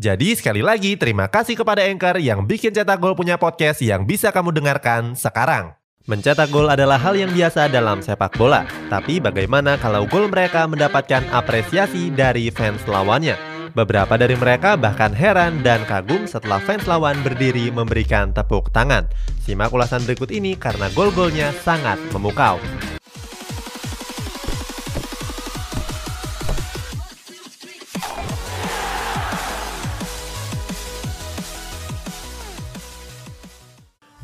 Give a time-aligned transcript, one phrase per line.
[0.00, 4.32] Jadi sekali lagi terima kasih kepada Anchor yang bikin Cetak Gol punya podcast yang bisa
[4.32, 5.76] kamu dengarkan sekarang.
[6.02, 11.22] Mencetak gol adalah hal yang biasa dalam sepak bola, tapi bagaimana kalau gol mereka mendapatkan
[11.30, 13.38] apresiasi dari fans lawannya?
[13.72, 19.06] Beberapa dari mereka bahkan heran dan kagum setelah fans lawan berdiri memberikan tepuk tangan.
[19.46, 22.58] Simak ulasan berikut ini karena gol-golnya sangat memukau.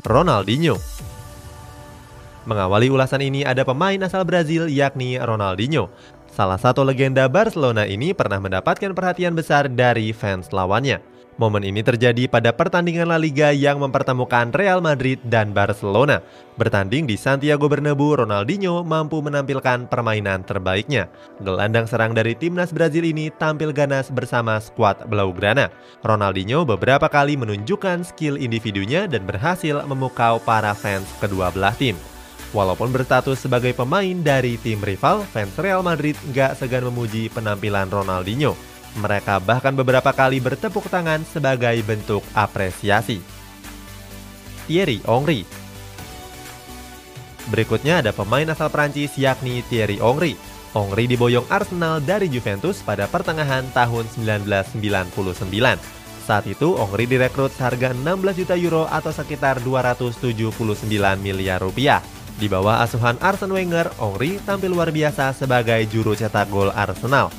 [0.09, 0.81] Ronaldinho.
[2.49, 5.85] Mengawali ulasan ini ada pemain asal Brazil yakni Ronaldinho.
[6.33, 10.97] Salah satu legenda Barcelona ini pernah mendapatkan perhatian besar dari fans lawannya.
[11.39, 16.19] Momen ini terjadi pada pertandingan La Liga yang mempertemukan Real Madrid dan Barcelona.
[16.59, 21.07] Bertanding di Santiago Bernabeu, Ronaldinho mampu menampilkan permainan terbaiknya.
[21.39, 25.71] Gelandang serang dari timnas Brazil ini tampil ganas bersama skuad Blaugrana.
[26.03, 31.95] Ronaldinho beberapa kali menunjukkan skill individunya dan berhasil memukau para fans kedua belah tim.
[32.51, 38.59] Walaupun berstatus sebagai pemain dari tim rival, fans Real Madrid gak segan memuji penampilan Ronaldinho.
[38.97, 43.21] Mereka bahkan beberapa kali bertepuk tangan sebagai bentuk apresiasi.
[44.65, 45.45] Thierry Henry
[47.49, 50.37] Berikutnya ada pemain asal Prancis yakni Thierry Henry.
[50.69, 55.97] Henry diboyong Arsenal dari Juventus pada pertengahan tahun 1999.
[56.29, 60.85] Saat itu Henry direkrut seharga 16 juta euro atau sekitar 279
[61.17, 62.05] miliar rupiah.
[62.37, 67.33] Di bawah asuhan Arsene Wenger, Henry tampil luar biasa sebagai juru cetak gol Arsenal.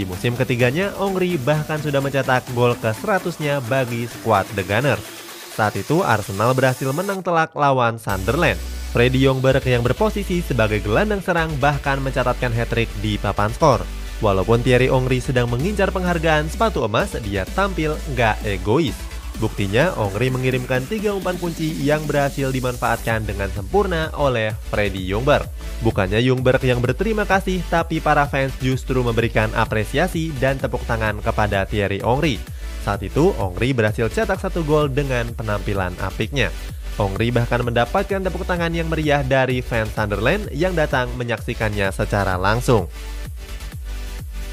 [0.00, 5.04] Di musim ketiganya, Ongri bahkan sudah mencetak gol ke 100-nya bagi skuad The Gunners.
[5.52, 8.56] Saat itu Arsenal berhasil menang telak lawan Sunderland.
[8.96, 13.84] Freddy Jongberg yang berposisi sebagai gelandang serang bahkan mencatatkan hat-trick di papan skor.
[14.24, 19.09] Walaupun Thierry Ongri sedang mengincar penghargaan sepatu emas, dia tampil nggak egois.
[19.40, 25.48] Buktinya, Ongri mengirimkan tiga umpan kunci yang berhasil dimanfaatkan dengan sempurna oleh Freddy Jungberg.
[25.80, 31.64] Bukannya Jungberg yang berterima kasih, tapi para fans justru memberikan apresiasi dan tepuk tangan kepada
[31.64, 32.36] Thierry Ongri.
[32.84, 36.52] Saat itu, Ongri berhasil cetak satu gol dengan penampilan apiknya.
[37.00, 42.92] Ongri bahkan mendapatkan tepuk tangan yang meriah dari fans Sunderland yang datang menyaksikannya secara langsung.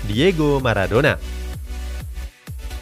[0.07, 1.19] Diego Maradona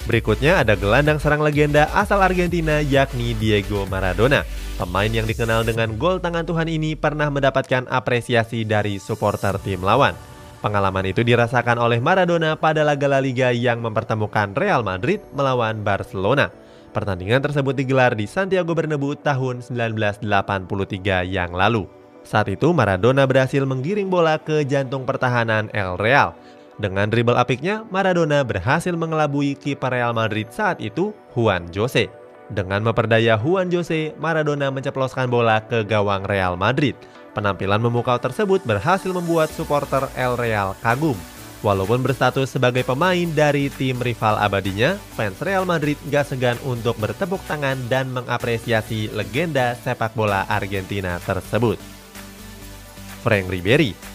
[0.05, 4.45] Berikutnya ada gelandang serang legenda asal Argentina yakni Diego Maradona.
[4.77, 10.13] Pemain yang dikenal dengan gol tangan Tuhan ini pernah mendapatkan apresiasi dari supporter tim lawan.
[10.61, 16.53] Pengalaman itu dirasakan oleh Maradona pada laga La Liga yang mempertemukan Real Madrid melawan Barcelona.
[16.93, 20.21] Pertandingan tersebut digelar di Santiago Bernabeu tahun 1983
[21.33, 21.89] yang lalu.
[22.25, 26.33] Saat itu Maradona berhasil menggiring bola ke jantung pertahanan El Real.
[26.75, 32.11] Dengan dribble apiknya, Maradona berhasil mengelabui kiper Real Madrid saat itu, Juan Jose.
[32.51, 36.99] Dengan memperdaya Juan Jose, Maradona menceploskan bola ke gawang Real Madrid.
[37.31, 41.15] Penampilan memukau tersebut berhasil membuat supporter El Real kagum.
[41.63, 47.39] Walaupun berstatus sebagai pemain dari tim rival abadinya, fans Real Madrid gak segan untuk bertepuk
[47.47, 51.79] tangan dan mengapresiasi legenda sepak bola Argentina tersebut.
[53.25, 54.14] Frank Ribery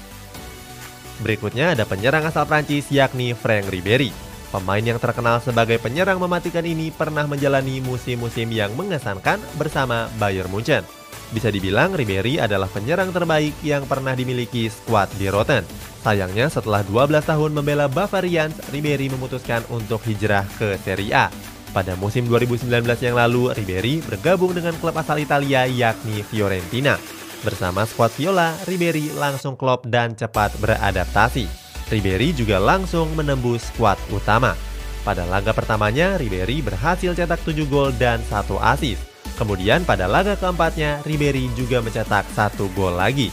[1.20, 4.12] Berikutnya ada penyerang asal Prancis yakni Frank Ribery.
[4.50, 10.82] Pemain yang terkenal sebagai penyerang mematikan ini pernah menjalani musim-musim yang mengesankan bersama Bayern Munchen.
[11.31, 15.62] Bisa dibilang Ribery adalah penyerang terbaik yang pernah dimiliki skuad di Rotten.
[16.03, 21.31] Sayangnya setelah 12 tahun membela Bavarians, Ribery memutuskan untuk hijrah ke Serie A.
[21.70, 22.66] Pada musim 2019
[22.98, 27.19] yang lalu, Ribery bergabung dengan klub asal Italia yakni Fiorentina.
[27.40, 31.48] Bersama skuad Viola, Ribery langsung klop dan cepat beradaptasi.
[31.88, 34.52] Ribery juga langsung menembus skuad utama.
[35.00, 39.00] Pada laga pertamanya, Ribery berhasil cetak 7 gol dan 1 assist.
[39.40, 43.32] Kemudian pada laga keempatnya, Ribery juga mencetak satu gol lagi.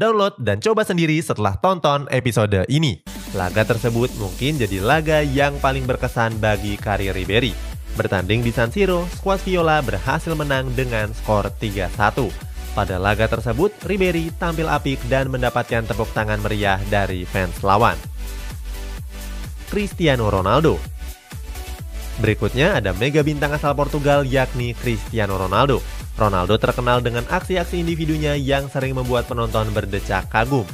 [0.00, 3.04] Download dan coba sendiri setelah tonton episode ini.
[3.36, 7.52] Laga tersebut mungkin jadi laga yang paling berkesan bagi karir Ribery.
[8.00, 11.92] Bertanding di San Siro, skuad Viola berhasil menang dengan skor 3-1.
[12.72, 18.00] Pada laga tersebut, Ribery tampil apik dan mendapatkan tepuk tangan meriah dari fans lawan.
[19.68, 20.80] Cristiano Ronaldo
[22.24, 25.99] Berikutnya ada mega bintang asal Portugal yakni Cristiano Ronaldo.
[26.18, 30.66] Ronaldo terkenal dengan aksi-aksi individunya yang sering membuat penonton berdecak kagum.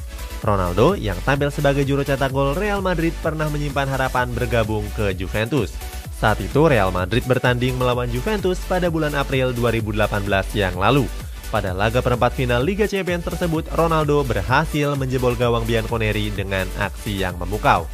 [0.45, 5.73] Ronaldo yang tampil sebagai juru cetak gol Real Madrid pernah menyimpan harapan bergabung ke Juventus.
[6.17, 11.05] Saat itu Real Madrid bertanding melawan Juventus pada bulan April 2018 yang lalu.
[11.47, 17.39] Pada laga perempat final Liga Champions tersebut, Ronaldo berhasil menjebol gawang Bianconeri dengan aksi yang
[17.39, 17.87] memukau.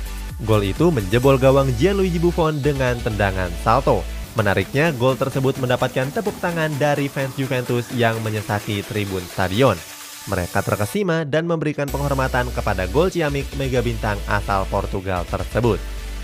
[0.43, 4.00] Gol itu menjebol gawang Gianluigi Buffon dengan tendangan salto.
[4.32, 9.76] Menariknya, gol tersebut mendapatkan tepuk tangan dari fans Juventus yang menyesaki tribun stadion.
[10.25, 15.76] Mereka terkesima dan memberikan penghormatan kepada gol ciamik mega bintang asal Portugal tersebut.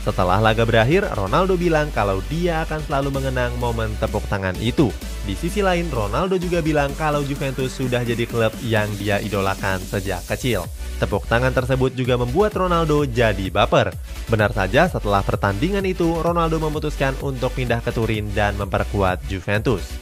[0.08, 4.88] Setelah laga berakhir, Ronaldo bilang kalau dia akan selalu mengenang momen tepuk tangan itu.
[5.28, 10.24] Di sisi lain, Ronaldo juga bilang kalau Juventus sudah jadi klub yang dia idolakan sejak
[10.24, 10.64] kecil.
[10.96, 13.92] Tepuk tangan tersebut juga membuat Ronaldo jadi baper.
[14.32, 19.92] Benar saja, setelah pertandingan itu, Ronaldo memutuskan untuk pindah ke Turin dan memperkuat Juventus.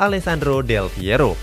[0.00, 1.36] Alessandro Del Piero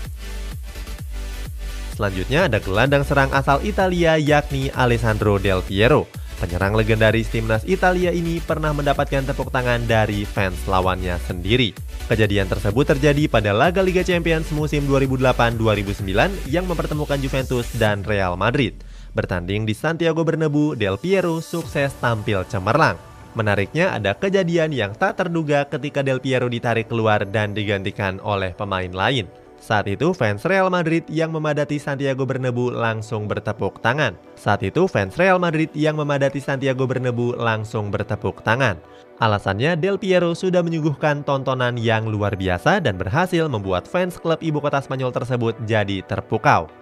[1.94, 6.10] Selanjutnya ada gelandang serang asal Italia yakni Alessandro Del Piero.
[6.40, 11.76] Penyerang legendaris timnas Italia ini pernah mendapatkan tepuk tangan dari fans lawannya sendiri.
[12.08, 18.72] Kejadian tersebut terjadi pada laga Liga Champions musim 2008-2009 yang mempertemukan Juventus dan Real Madrid.
[19.12, 22.96] Bertanding di Santiago Bernabeu, Del Piero sukses tampil cemerlang.
[23.36, 28.90] Menariknya ada kejadian yang tak terduga ketika Del Piero ditarik keluar dan digantikan oleh pemain
[28.90, 29.28] lain.
[29.60, 34.16] Saat itu fans Real Madrid yang memadati Santiago Bernabeu langsung bertepuk tangan.
[34.32, 38.80] Saat itu fans Real Madrid yang memadati Santiago Bernabeu langsung bertepuk tangan.
[39.20, 44.64] Alasannya Del Piero sudah menyuguhkan tontonan yang luar biasa dan berhasil membuat fans klub ibu
[44.64, 46.72] kota Spanyol tersebut jadi terpukau.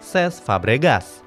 [0.00, 1.20] Ses Fabregas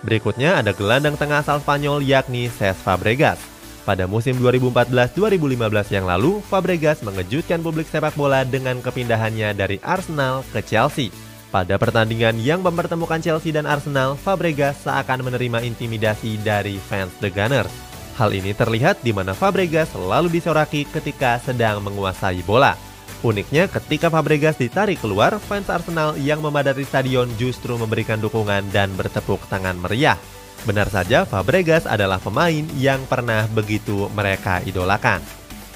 [0.00, 3.53] Berikutnya ada gelandang tengah asal Spanyol yakni Ses Fabregas.
[3.84, 10.64] Pada musim 2014-2015 yang lalu, Fabregas mengejutkan publik sepak bola dengan kepindahannya dari Arsenal ke
[10.64, 11.12] Chelsea.
[11.52, 17.70] Pada pertandingan yang mempertemukan Chelsea dan Arsenal, Fabregas seakan menerima intimidasi dari fans The Gunners.
[18.16, 22.80] Hal ini terlihat di mana Fabregas selalu disoraki ketika sedang menguasai bola.
[23.20, 29.44] Uniknya, ketika Fabregas ditarik keluar, fans Arsenal yang memadati stadion justru memberikan dukungan dan bertepuk
[29.52, 30.16] tangan meriah.
[30.62, 35.18] Benar saja, Fabregas adalah pemain yang pernah begitu mereka idolakan.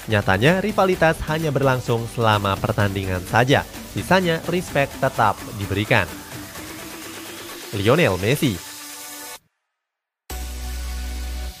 [0.09, 3.61] Nyatanya, rivalitas hanya berlangsung selama pertandingan saja.
[3.93, 6.09] Sisanya, respect tetap diberikan.
[7.77, 8.57] Lionel Messi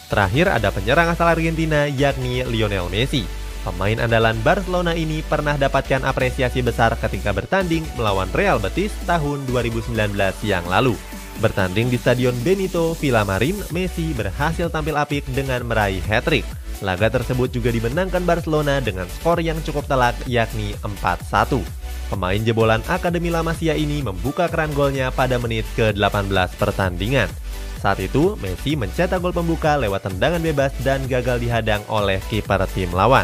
[0.09, 3.29] Terakhir ada penyerang asal Argentina yakni Lionel Messi.
[3.61, 9.93] Pemain andalan Barcelona ini pernah dapatkan apresiasi besar ketika bertanding melawan Real Betis tahun 2019
[10.41, 10.97] yang lalu.
[11.39, 16.43] Bertanding di Stadion Benito Villamarin, Messi berhasil tampil apik dengan meraih hat-trick.
[16.83, 21.63] Laga tersebut juga dimenangkan Barcelona dengan skor yang cukup telak yakni 4-1.
[22.11, 27.31] Pemain jebolan Akademi La Masia ini membuka keran golnya pada menit ke-18 pertandingan.
[27.79, 32.91] Saat itu, Messi mencetak gol pembuka lewat tendangan bebas dan gagal dihadang oleh kiper tim
[32.91, 33.23] lawan.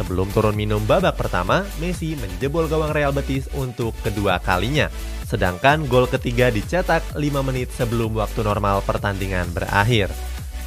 [0.00, 4.88] Sebelum turun minum babak pertama, Messi menjebol gawang Real Betis untuk kedua kalinya.
[5.28, 10.08] Sedangkan gol ketiga dicetak 5 menit sebelum waktu normal pertandingan berakhir.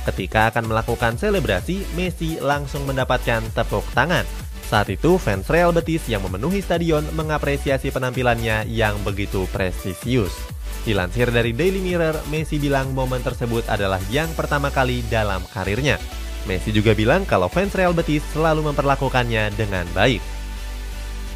[0.06, 4.22] Ketika akan melakukan selebrasi, Messi langsung mendapatkan tepuk tangan.
[4.70, 10.38] Saat itu, fans Real Betis yang memenuhi stadion mengapresiasi penampilannya yang begitu prestisius.
[10.86, 15.98] Dilansir dari Daily Mirror, Messi bilang momen tersebut adalah yang pertama kali dalam karirnya.
[16.44, 20.20] Messi juga bilang kalau fans Real Betis selalu memperlakukannya dengan baik.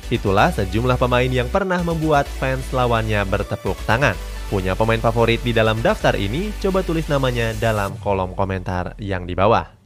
[0.08, 4.16] Itulah sejumlah pemain yang pernah membuat fans lawannya bertepuk tangan.
[4.48, 6.56] Punya pemain favorit di dalam daftar ini?
[6.64, 9.77] Coba tulis namanya dalam kolom komentar yang di bawah.